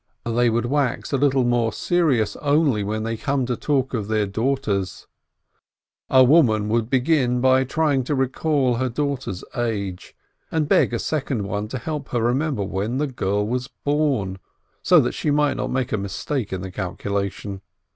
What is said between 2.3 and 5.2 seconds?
only when they came to talk of their daughters.